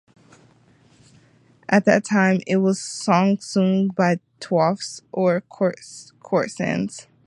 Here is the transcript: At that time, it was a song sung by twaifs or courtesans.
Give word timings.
At 1.69 1.85
that 1.85 2.03
time, 2.05 2.41
it 2.47 2.55
was 2.57 2.79
a 2.79 2.81
song 2.81 3.37
sung 3.39 3.89
by 3.89 4.17
twaifs 4.39 5.03
or 5.11 5.43
courtesans. 5.47 7.05